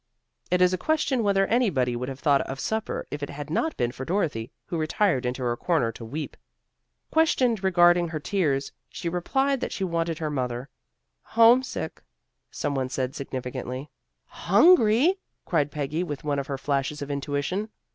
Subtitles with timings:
[0.49, 3.77] It is a question whether anybody would have thought of supper if it had not
[3.77, 6.35] been for Dorothy, who retired into a corner to weep.
[7.11, 10.69] Questioned regarding her tears, she replied that she wanted her mother.
[11.21, 12.01] "Homesick,"
[12.49, 13.91] some one said significantly.
[14.25, 17.69] "Hungry!" cried Peggy, with one of her flashes of intuition.